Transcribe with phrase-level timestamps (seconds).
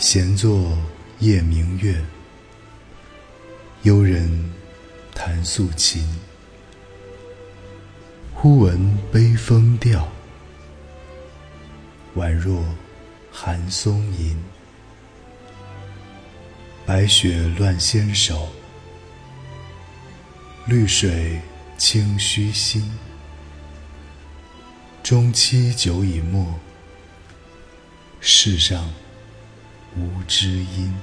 [0.00, 0.78] 闲坐
[1.18, 2.02] 夜明月，
[3.82, 4.50] 幽人
[5.14, 6.02] 弹素琴。
[8.32, 10.08] 忽闻悲风调，
[12.16, 12.64] 宛若
[13.30, 14.42] 寒松吟。
[16.86, 18.48] 白雪乱纤手，
[20.64, 21.42] 绿水
[21.76, 22.90] 清虚心。
[25.02, 26.58] 中期久已没，
[28.18, 28.90] 世上。
[29.96, 30.94] 无知音。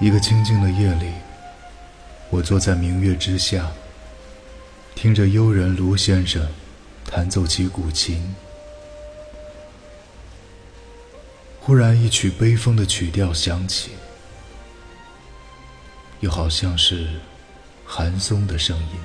[0.00, 1.12] 一个清静的夜里，
[2.28, 3.70] 我坐在明月之下，
[4.96, 6.44] 听着幽人卢先生
[7.08, 8.34] 弹奏起古琴。
[11.64, 13.92] 忽然，一曲悲风的曲调响起，
[16.18, 17.08] 又好像是
[17.86, 18.98] 寒松的声音。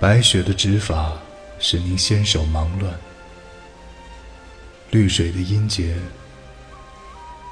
[0.00, 1.12] 白雪的指法
[1.60, 2.92] 使您纤手忙乱，
[4.90, 5.96] 绿水的音节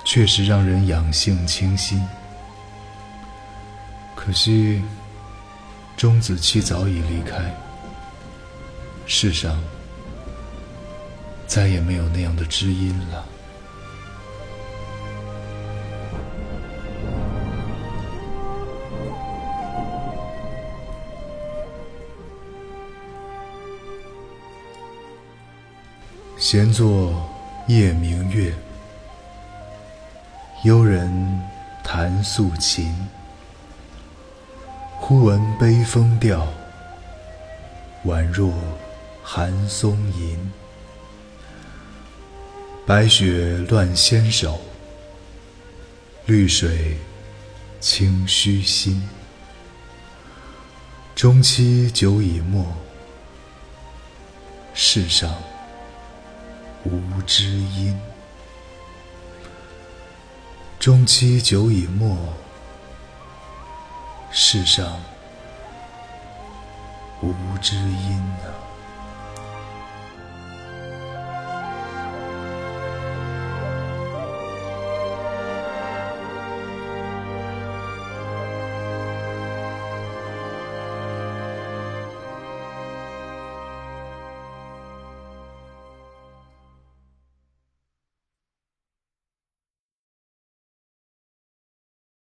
[0.05, 2.05] 确实让人养性清新。
[4.17, 4.83] 可惜，
[5.97, 7.55] 钟子期早已离开，
[9.07, 9.57] 世上。
[11.47, 13.25] 再也没有那样的知音了。
[26.37, 27.15] 闲坐
[27.67, 28.53] 夜明月，
[30.63, 31.43] 幽人
[31.83, 32.95] 弹素琴。
[34.99, 36.47] 忽闻悲风调，
[38.05, 38.53] 宛若
[39.23, 40.53] 寒松吟。
[42.87, 44.61] 白雪乱纤手，
[46.27, 46.97] 绿水
[47.81, 49.03] 清虚心。
[51.13, 52.65] 中期久已没，
[54.73, 55.35] 世上
[56.85, 57.99] 无知音。
[60.79, 62.17] 中期久已没，
[64.31, 65.03] 世上
[67.21, 68.66] 无知音啊。